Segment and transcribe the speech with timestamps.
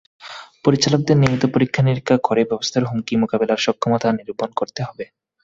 [0.65, 5.05] পরিচালকদের নিয়মিত পরীক্ষা-নিরীক্ষা করে ব্যবস্থার হুমকি মোকাবিলার সক্ষমতা নিরূপণ করতে হবে।